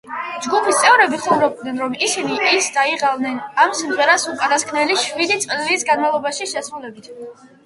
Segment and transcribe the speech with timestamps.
[0.43, 7.13] ჯგუფის წევრები ხუმრობდნენ, რომ ისინი ის დაიღალნენ ამ სიმღერის უკანასკნელი შვიდი წლის განმავლობაში შესრულებით.